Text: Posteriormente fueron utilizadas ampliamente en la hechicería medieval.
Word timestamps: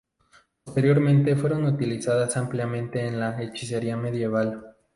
Posteriormente 0.63 1.35
fueron 1.35 1.65
utilizadas 1.65 2.35
ampliamente 2.35 3.05
en 3.05 3.19
la 3.19 3.39
hechicería 3.39 3.95
medieval. 3.95 4.75